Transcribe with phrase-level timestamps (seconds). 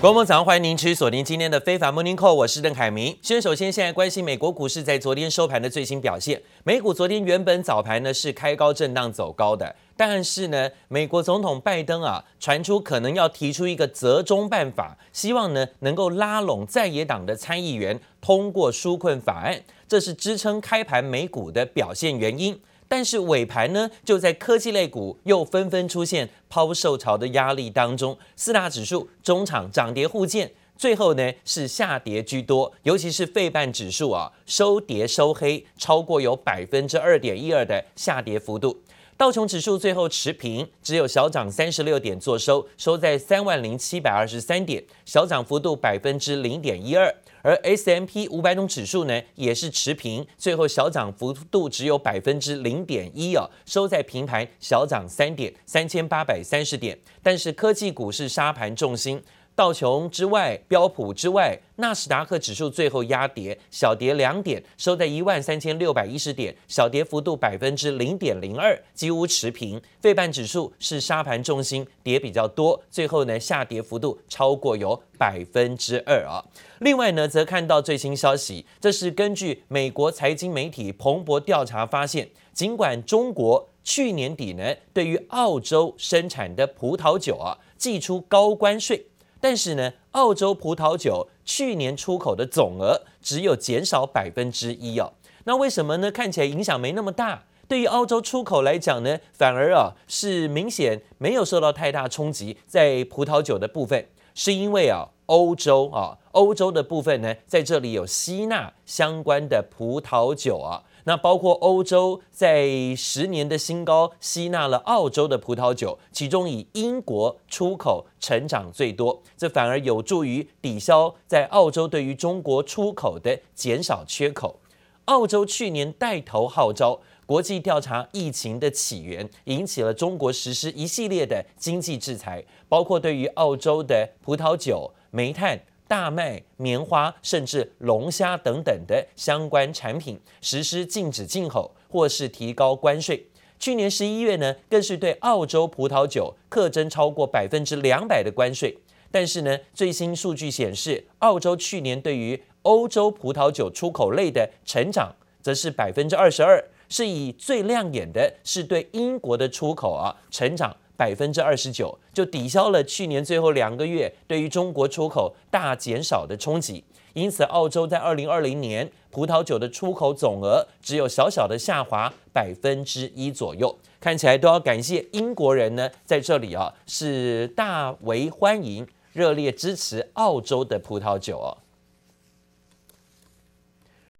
[0.00, 3.14] 观众早上，欢迎您持续锁定今天的非凡 Morning Call，我是邓凯明。
[3.20, 6.40] 先首先，现在关心美国股市在昨天收盘的最新表现。
[6.64, 22.58] 美股昨天原本早盘呢是开高震荡走高的，但是呢，美国总统拜登啊传出可能要提出一个折中办法，希望呢能够拉拢在野党的参议员通过纾困法案，这是支撑开盘美股的表现原因。
[22.92, 38.82] 但是尾盘呢，就在科技类股又纷纷出现抛售潮的压力当中，四大指数中场涨跌互见，最后呢是下跌居多，尤其是废半指数啊收跌收黑，超过有百分之二点一二的下跌幅度。
[39.20, 47.14] 道琼指数最后持平，只有小涨三十六点做收，收在三万零七百二十三点，小涨幅度百分之零点一二。
[47.42, 56.98] 而 S M P 五百种指数呢，也是持平，最后小涨幅度只有百分之零点一哦，收在平盘，小涨三点，三千八百三十点。
[57.22, 59.22] 但是科技股是沙盘重心。
[59.56, 69.78] 道琼之外，标普之外，纳斯达克指数最后压跌，小跌两点，收在一万三千六百一十点，小跌幅度百分之零点零二，几乎持平。
[70.00, 76.42] 费半指数是沙盘重心，跌比较多，最后呢下跌幅度超过有百分之二啊。
[76.78, 89.04] 另外呢，则看到最新消息，这是根据美国财经媒体彭博调查发现，尽管中国去年底呢对于澳洲生产的葡萄酒啊祭出高关税。
[89.40, 95.12] 但是呢，澳洲葡萄酒去年出口的总额只有减少百分之一哦。
[95.44, 96.10] 那为什么呢？
[96.10, 97.44] 看起来影响没那么大。
[97.66, 102.58] 对于澳洲出口来讲呢，反而啊是明显没有受到太大冲击。
[102.66, 110.82] 在葡萄酒的部分，是因为啊欧洲啊欧洲的部分呢，在这里有吸纳相关的葡萄酒啊。
[111.04, 124.60] 那包括欧洲在十年的新高吸纳了澳洲的葡萄酒，其中以英国出口成长最多，这反而有助于抵消在澳洲对于中国出口的减少缺口。
[125.06, 135.60] 澳洲去年带头号召国际调查疫情的起源，引起了中国实施一系列的经济制裁，包括对于澳洲的葡萄酒、煤炭。
[135.90, 143.26] 大麦、棉花，甚至龙虾等等的相关产品实施禁止进口，或是提高关税。
[143.58, 148.78] 去年十一月呢，更是对澳洲葡萄酒课征超过百分之两百的关税。
[149.10, 155.12] 但是呢，最新数据显示，澳洲去年对于欧洲葡萄酒出口类的成长，
[155.42, 160.76] 则是百分之二十二，是以最亮眼的是对英国的出口啊成长。
[161.00, 166.84] 百分之二十九，就抵消了去年最后两个月对于中国出口大减少的冲击。
[167.14, 173.74] 因此，澳洲在二零二零年葡萄酒的出口总额只有小小的下滑百分之一左右。
[173.98, 181.56] 看起来都要感谢英国人呢，在这里啊是大为欢迎、热烈支持澳洲的葡萄酒哦。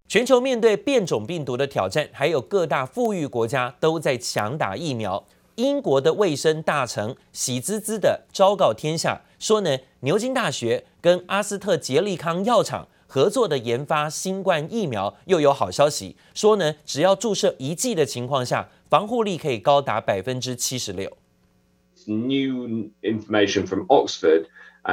[0.08, 5.26] 全球面对变种病毒的挑战，还有各大富裕国家都在抢打疫苗。
[5.60, 21.14] 英国的卫生大臣喜滋滋的昭告天下，说呢，牛津大学跟阿斯特捷利康药厂合作的研发新冠疫苗又有好消息，说呢，只要注射一剂的情况下，防护力可以高达百分之七十六。
[22.06, 24.46] New information from Oxford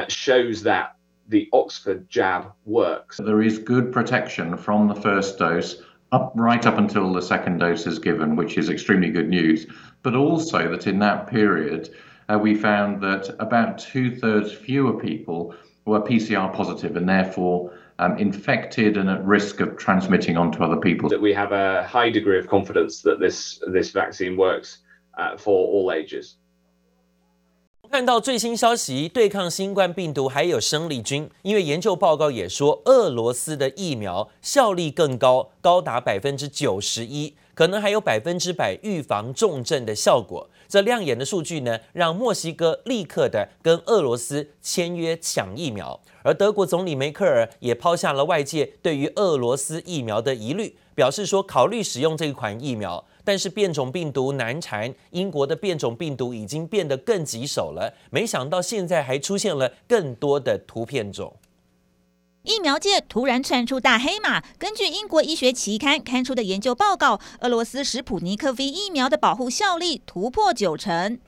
[0.09, 0.89] shows that
[1.29, 3.17] the Oxford jab works.
[3.17, 5.77] There is good protection from the first dose
[6.11, 9.67] up right up until the second dose is given, which is extremely good news.
[10.03, 11.89] but also that in that period,
[12.29, 15.53] uh, we found that about two thirds fewer people
[15.85, 21.09] were PCR positive and therefore um, infected and at risk of transmitting onto other people.
[21.09, 24.79] That we have a high degree of confidence that this this vaccine works
[25.17, 26.37] uh, for all ages.
[27.89, 37.33] 看到最新消息，对抗新冠病毒还有生力军，因为研究报告也说，俄罗斯的疫苗效力更高，高达百分之九十一。
[37.55, 40.47] 可能还有百分之百预防重症的效果。
[40.67, 61.35] 这亮眼的数据呢，让墨西哥立刻的跟俄罗斯签约抢疫苗，而德国总理梅克尔也抛下了外界对于俄罗斯疫苗的疑虑，表示说考虑使用这一款疫苗，但是变种病毒难缠，英国的变种病毒已经变得更棘手了，没想到现在还出现了更多的突变种。
[62.43, 64.41] 疫苗界突然窜出大黑马。
[64.57, 71.19] 根据英国医学期刊刊出的研究报告，俄罗斯史普尼克 V 疫苗的保护效力突破九成。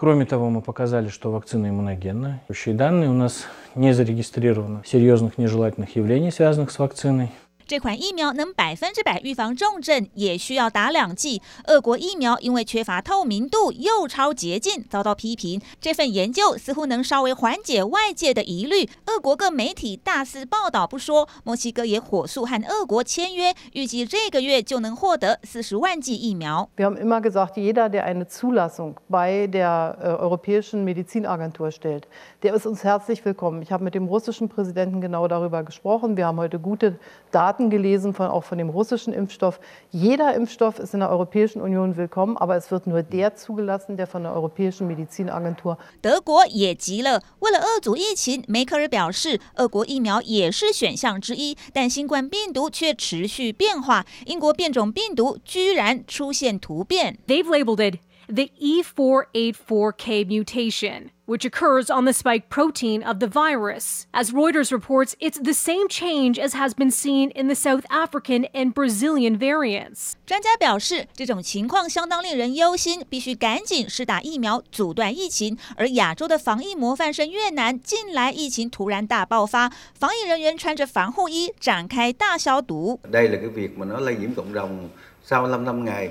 [0.00, 2.40] Кроме того, мы показали, что вакцина иммуногенна.
[2.48, 3.44] Общие данные у нас
[3.74, 7.32] не зарегистрировано серьезных нежелательных явлений, связанных с вакциной.
[7.70, 11.40] 这款疫苗能百分之百预防重症，也需要打两剂。
[11.68, 15.62] 俄国疫苗因为缺乏透明度又超捷径，遭到批评。
[15.80, 18.88] 这份研究似乎能稍微缓解外界的疑虑。
[19.06, 26.68] 俄国各媒体大肆报道不说，墨西哥也火速和俄国签约，预计这个月就能获得四十万剂疫苗。
[26.76, 32.02] Wir haben immer gesagt, jeder, der eine Zulassung bei der Europäischen Medizinagentur stellt,
[32.42, 33.62] der ist uns herzlich willkommen.
[33.62, 36.16] Ich habe mit dem russischen Präsidenten genau darüber gesprochen.
[36.16, 36.98] Wir haben heute gute
[37.30, 39.59] Daten gelesen, von, auch von dem russischen Impfstoff.
[39.91, 44.07] Jeder Impfstoff ist in der Europäischen Union willkommen, aber es wird nur der zugelassen, der
[44.07, 45.77] von der Europäischen Medizinagentur。
[46.01, 57.17] 德国也急了，为了遏阻疫情，梅克尔表示，俄国疫苗也是选项之一，但新冠病毒却持续变化，英国变种病毒居然出现突变。
[57.27, 57.99] They've labeled it
[58.29, 64.07] the E484K mutation, which occurs on the spike protein of the virus.
[64.11, 68.45] As Reuters reports, it's the same change as has been seen in the South African
[68.45, 70.13] and Brazilian variants.
[70.25, 75.55] 专家表示，这种情况相当令人忧心，必须赶紧施打疫苗阻断疫情。
[75.75, 82.99] 而亚洲的防疫模范生越南，近来疫情突然大爆发，防疫人员穿着防护衣展开大消毒。
[83.11, 84.89] đây là cái việc mà nó lây nhiễm cộng đồng
[85.23, 86.09] sau 55 ngày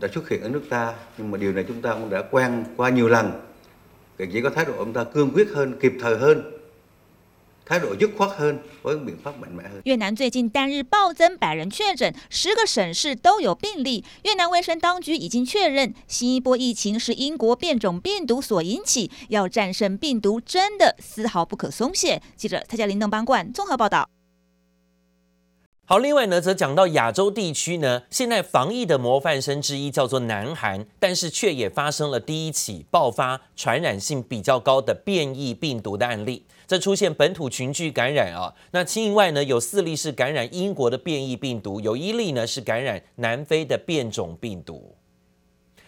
[0.00, 2.64] đã xuất hiện ở nước ta nhưng mà điều này chúng ta cũng đã quen
[2.76, 3.32] qua nhiều lần
[4.16, 6.52] cần chỉ có thái độ ông ta cương quyết hơn kịp thời hơn
[9.82, 14.04] 越南最近单日暴增百人确诊，十个省市都有病例。
[14.22, 19.10] 越南卫生当局已经确认，新一波疫情是英国变种病毒所引起。
[19.30, 22.22] 要战胜病毒，真的丝毫不可松懈。
[22.36, 24.15] 记者蔡嘉玲、邓邦冠综合报道。
[25.88, 36.44] 好，另外呢，则讲到亚洲地区呢，现在防疫的模范生之一叫做南韩，但是却也发生了第一起爆发传染性比较高的变异病毒的案例。
[36.66, 44.96] 这出现本土群聚感染啊，那境外呢有四例是感染英国的变异病毒，有一例呢是感染南非的变种病毒。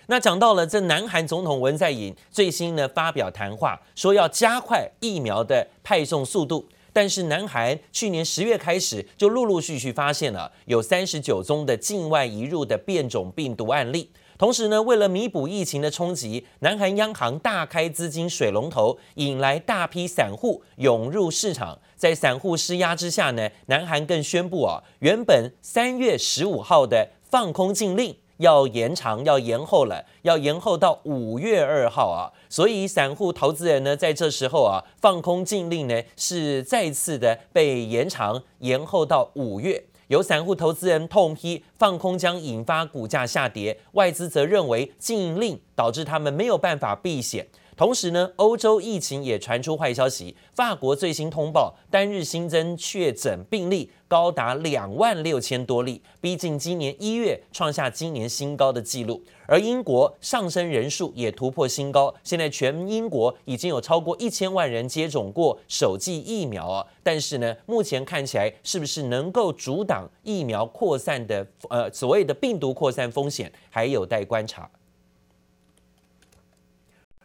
[0.06, 6.68] 那讲到了这南韩总统文在寅最新呢发表谈话，说要加快疫苗的派送速度。
[6.98, 14.10] 但是，南韩去年十月开始就陆陆续续发现了有三十九宗的境外移入的变种病毒案例。
[14.36, 21.78] 同时呢，为了弥补疫情的冲击，南韩央行大开资金水龙头，引来大批散户涌入市场。
[21.94, 28.16] 在散户施压之下呢，南韩更宣布啊，原本三月十五号的放空禁令。
[28.38, 32.32] 要延长，要延后了，要延后到五月二号啊！
[32.48, 39.84] 所以散户投资人呢，在这时候啊，放空禁令呢，是再次的被延长，延后到五月。
[40.08, 47.46] 有散户投资人痛批放空将引发股价下跌，外资则认为禁令导致他们没有办法避险。
[47.78, 50.34] 同时呢，欧洲疫情也传出坏消息。
[50.52, 59.22] 法国最新通报单日新增确诊病例高达两万六千多例，逼近今年一月创下今年新高的纪录。
[59.46, 66.84] 而英国上升人数也突破新高，现在全英国已经有超过一千万人接种过首剂疫苗啊。
[67.04, 74.68] 但是呢，目前看起来是不是能够阻挡疫苗扩散的呃所谓的病毒扩散风险，还有待观察。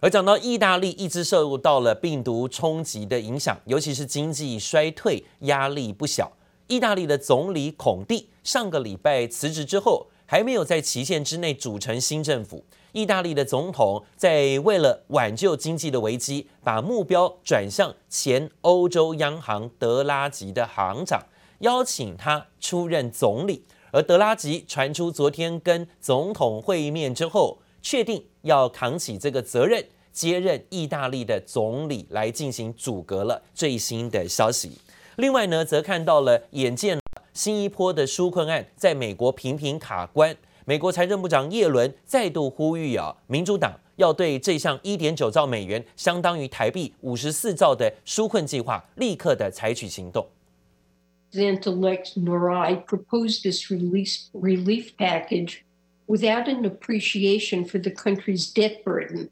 [0.04, 6.30] 而讲到意大利，一直受到了病毒冲击的影响，尤其是经济衰退，压力不小。
[6.68, 12.66] 意大利的总理孔蒂上个礼拜辞职之后，还没有在期限之内组成新政府。
[12.92, 21.24] 意大利的总统在为了挽救经济的危机，把目标转向前欧洲央行德拉吉的行长，
[21.60, 23.64] 邀请他出任总理。
[23.94, 33.42] 而德拉吉传出昨天跟总统会面之后，确定要扛起这个责任，接任意大利的总理来进行阻隔了。
[33.54, 34.72] 最新的消息，
[35.18, 37.00] 另外呢，则看到了眼见
[37.34, 40.36] 新一波的纾困案在美国频频卡关，
[40.66, 50.28] 美国财政部长叶伦再度呼吁啊，民主党要对这项一点九兆美元，相当于台币五十四兆的纾困计划，立刻的采取行动。
[51.32, 55.62] President-elect Naraj proposed this release relief package.
[56.14, 59.32] Without an appreciation for the country's debt burden.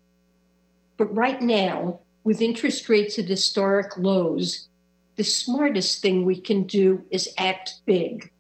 [0.98, 4.68] But right now, with interest rates at historic lows,
[5.16, 8.32] the smartest thing we can do is act big.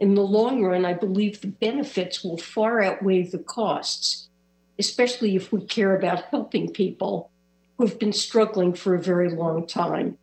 [0.00, 4.30] In the long run, I believe the benefits will far outweigh the costs,
[4.78, 7.30] especially if we care about helping people
[7.76, 10.16] who have been struggling for a very long time.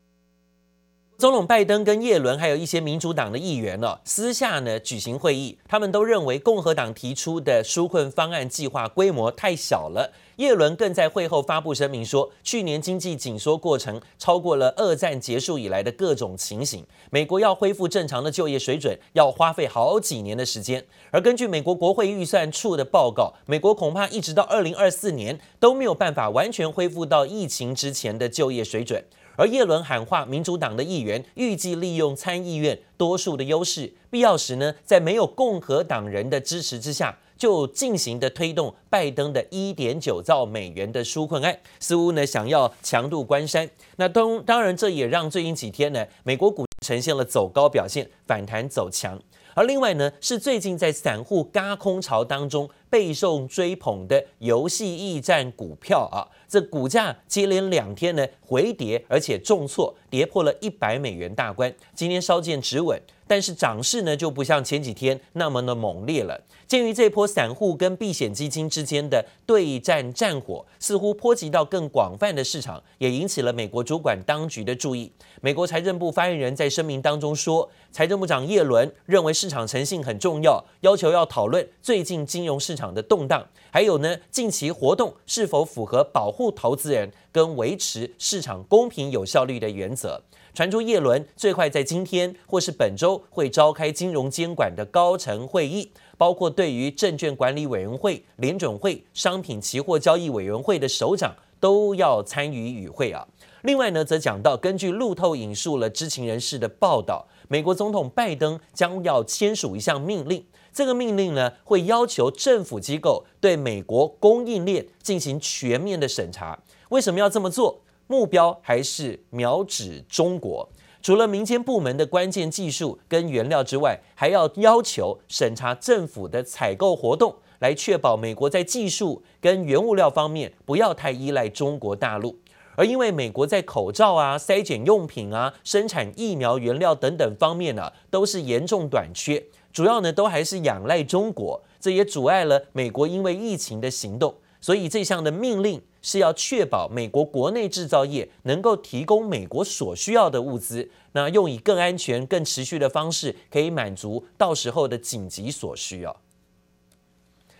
[1.24, 10.12] 总统拜登跟叶伦还有一些民主党的议员呢，私下呢举行会议，他们都认为共和党提出的纾困方案计划规模太小了。
[10.36, 20.84] 叶伦更在会后发布声明说，去年经济紧缩过程超过了二战结束以来的各种情形，美国要恢复正常的就业水准要花费好几年的时间。
[21.10, 29.02] 而根据美国国会预算处的报告，美国恐怕一直到二零二四年都没有办法完全恢复到疫情之前的就业水准。
[29.36, 43.68] 而叶伦喊话，民主党的议员预计利用参议院多数的优势，必要时呢，在没有共和党人的支持之下，就进行的推动拜登的一点九兆美元的纾困案，似乎呢想要强渡关山。
[43.98, 49.20] 那当当然，这也让最近几天呢，美国股呈现了走高表现，反弹走强。
[49.56, 61.74] 而另外呢，是最近在散户轧空潮当中备受追捧的游戏驿站股票啊，这股价接连两天呢回跌，而且重挫，跌破了一百美元大关。
[61.96, 66.40] 今天稍见止稳，但是涨势呢就不像前几天那么的猛烈了。
[66.68, 75.12] 鉴于这波散户跟避险基金之间的对战战火，似乎波及到更广泛的市场，也引起了美国主管当局的注意。
[75.42, 90.22] 美国财政部发言人在声明当中说，财政部长叶伦认为市场诚信很重要，要求要讨论最近金融市场场的动荡，还有呢近期活动是否符合保护投资人跟维持市场公平有效率的原则。
[90.54, 103.26] 传出叶伦最快在今天或是本周会召开金融监管的高层会议，包括对于证券管理委员会、联准会、商品期货交易委员会的首长都要参与与会啊。
[103.64, 110.46] 另外呢，则讲到，根据路透引述了知情人士的报道，美国总统拜登将要签署一项命令。
[110.74, 116.58] 这个命令呢，会要求政府机构对美国供应链进行全面的审查。
[116.90, 117.82] 为什么要这么做？
[118.08, 120.68] 目标还是瞄准中国。
[121.02, 132.40] 除了民间部门的关键技术跟原料之外，还要要求审查政府的采购活动，来确保美国在技术跟原物料方面不要太依赖中国大陆。
[132.76, 144.36] 而因为美国在口罩啊、筛检用品啊、生产疫苗原料等等方面呢、都是严重短缺，主要呢都还是仰赖中国，这也阻碍了美国因为疫情的行动。
[144.62, 156.16] 所以这项的命令是要确保美国国内制造业能够提供美国所需要的物资，那用以更安全、更持续的方式，可以满足到时候的紧急所需要。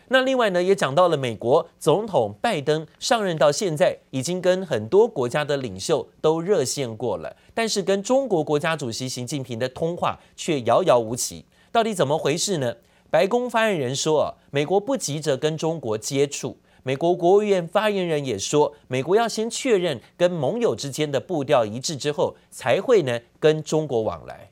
[0.08, 11.44] 那另外呢，也讲到了美国总统拜登上任到现在，已经跟很多国家的领袖都热线过了，但是跟中国国家主席习近平的通话却遥遥无期。
[11.74, 12.76] 到底怎么回事呢？
[13.10, 16.60] 白宫发言人说啊，美国不急着跟中国接触。
[16.84, 24.52] 美国国务院发言人也说，美国要先确认跟盟友之间的步调一致之后，才会呢跟中国往来。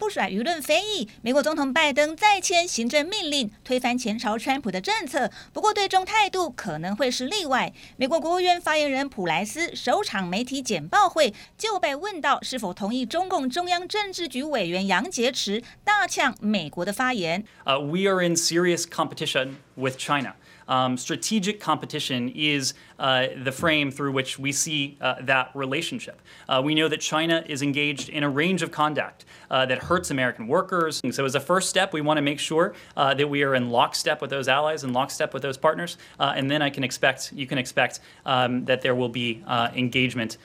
[0.00, 7.72] 不甩舆论非议，美国总统拜登再签行政命令推翻前朝川普的政策，不过对中态度可能会是例外。
[7.96, 17.44] 美国国务院发言人普莱斯首场媒体简报会就被问到是否同意中共中央政治局委员杨洁篪大呛美国的发言。
[17.64, 20.34] Uh, we are in serious competition with China.
[20.68, 26.16] Um, strategic competition is uh, the frame through which we see uh, that relationship.
[26.48, 30.10] Uh, we know that China is engaged in a range of conduct uh, that hurts
[30.10, 31.00] American workers.
[31.02, 33.54] And so, as a first step, we want to make sure uh, that we are
[33.54, 35.96] in lockstep with those allies and lockstep with those partners.
[36.18, 39.42] Uh, and then I can expect, you can expect um, that there will be
[39.74, 40.38] engagement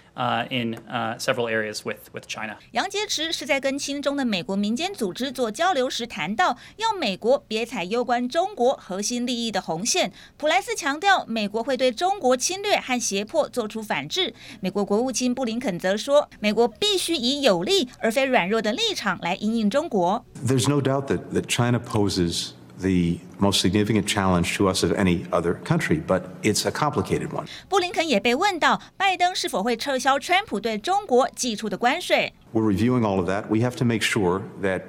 [0.50, 0.78] in
[1.18, 2.58] several areas with, with China.
[2.72, 10.12] 杨洁篪是在跟亲中的美国民间组织做交流时谈到，要美国别踩攸关中国核心利益的红线。
[10.38, 14.34] 普莱斯强调，美国会对中国侵略和胁迫做出反制。
[14.60, 20.25] 美国国务卿布林肯则说，美国必须以有力而非软弱的立 场来因应中国。
[20.46, 25.56] There's no doubt that that China poses the most significant challenge to us of any other
[25.63, 27.46] country, but it's a complicated one.
[27.70, 32.34] 布林肯也被问到，拜登是否会撤销川普对中国祭出的关税。
[32.54, 33.46] We're reviewing all of that.
[33.50, 34.82] We have to make sure that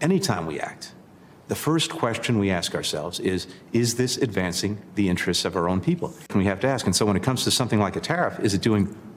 [0.00, 0.92] anytime we act.
[1.48, 5.80] The first question we ask ourselves is Is this advancing the interests of our own
[5.80, 6.12] people?
[6.28, 6.86] And we have to ask.
[6.86, 8.94] And so, when it comes to something like a tariff, is it doing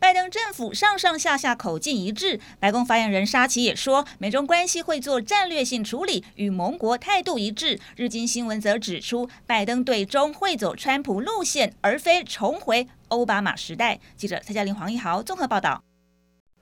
[0.00, 7.78] 拜登政府上上下下口径一致，白宫发言人沙奇也说，美中关系会做战略性处理，与盟国态度一致。
[7.96, 13.98] 日经新闻则指出，拜登对中会走川普路线，而非重回奥巴马时代。
[14.16, 15.87] 记者蔡嘉玲、黄一豪综合报道。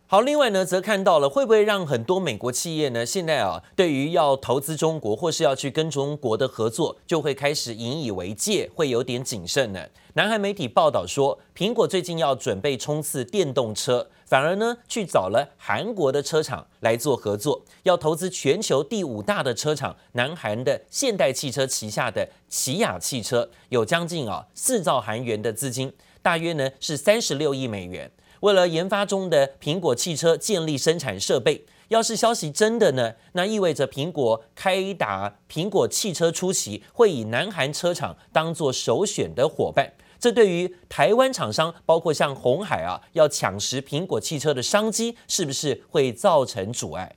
[0.09, 9.85] 好，另外呢，则看到了会不会让很多美国企业呢，现在啊，对于要投资中国或是要去跟中国的合作，就会开始引以为戒，会有点谨慎呢。
[10.15, 28.09] 南韩媒体报道说，苹果最近要准备冲刺电动车，反而呢去找了韩国的车厂来做合作，要投资全球第五大的车厂南韩的现代汽车旗下的起亚汽车，有将近啊四兆韩元的资金，大约呢是三十六亿美元。
[28.41, 39.93] 为了研发中的苹果汽车建立生产设备，要是消息真的呢，那意味着苹果开打苹果汽车出席会以南韩车厂当做首选的伙伴。
[40.19, 47.15] 这对于台湾厂商，包括像红海啊，要抢食苹果汽车的商机，是不是会造成阻碍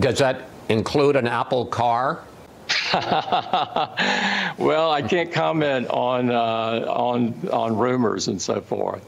[0.00, 0.36] ？Does that
[0.68, 2.18] include an Apple car?
[4.58, 9.00] Well, I can't comment on on on rumors and so forth.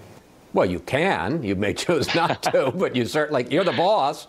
[0.52, 1.42] Well, you can.
[1.42, 4.26] You may choose not to, but you certainly, you're the boss.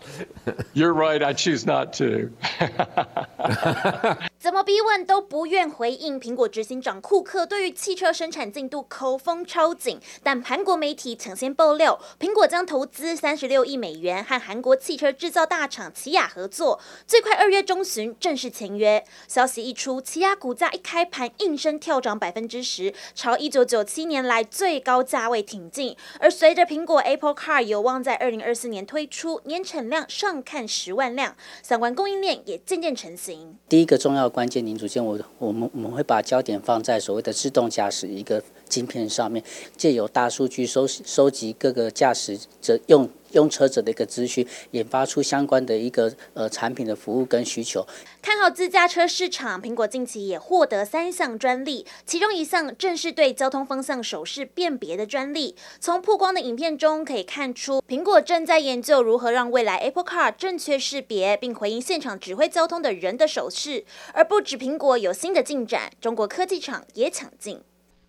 [0.74, 1.22] You're right.
[1.22, 2.32] I choose not to.
[4.38, 6.20] 怎么逼问都不愿回应。
[6.20, 19.04] 苹果执行长库克对于汽车生产进度口风超紧，但韩国媒体抢先爆料，苹果将投资三十六亿美元和韩国汽车制造大厂起亚合作，最快二月中旬正式签约。
[19.28, 25.96] 消息一出，起亚股价一开盘应声跳涨百分之十，朝一九九七年来最高价位挺进。
[26.18, 33.31] 而随着苹果 Apple Car 有望在二零二四年推出，年产量上看十万辆，相关供应链也渐渐成型。
[33.68, 39.44] 第一个重要关键零组件，我我们我们会把焦点放在所谓的自动驾驶一个晶片上面，
[39.76, 43.06] 借由大数据收收集各个驾驶者用。
[43.32, 47.82] 用车者的一个资讯，研发出相关的一个呃产品的服务跟需求。
[48.20, 55.56] 看好自驾车市场，苹果近期也获得三项专利，其中一项正是对交通方向手势辨别的专利。
[55.80, 63.86] 从曝光的影片中可以看出，苹果正在研究如何让未来 Apple Car 正确识别并回应现场指挥交通的人的手势。
[64.12, 67.62] 而不止苹果有新的进展，中国科技厂也抢进。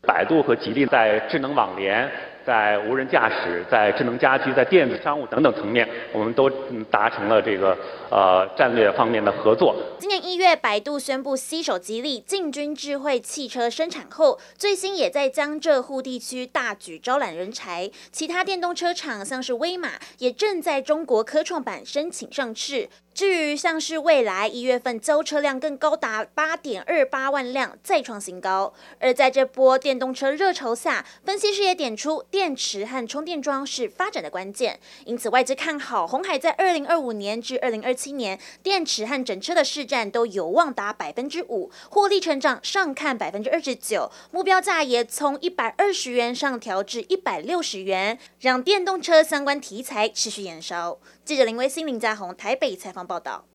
[0.06, 2.10] 百度和吉利在智能网联。
[2.46, 6.50] 在无人驾驶、在智能家居、在电子商务等等层面，我们都
[6.92, 7.74] 达成了这个
[8.12, 9.74] 呃战略方面的合作。
[9.98, 17.90] 今年一月，百度宣布携手吉利进军智慧汽车生产后，最新也在江浙沪地区大举招揽人才。
[18.12, 22.90] 其他电动车厂像是威马，也正在中国科创板申请上市。
[23.24, 28.74] 至于像是未来，一月份交车量更高达八点二八万辆，再创新高。
[29.00, 34.78] 而在这波电动车热潮下，分析师也点出，电池和充电桩是发展的关键。
[35.06, 51.00] 因此，外资看好红海在二零二五年至二零二七年，电池和整车的市占都有望达百分之五，获利成长上看百分之二十九，目标价也从一百二十元上调至一百六十元，让电动车相关题材持续延烧。
[51.26, 53.46] 记者林威欣、林家宏台北采访报道。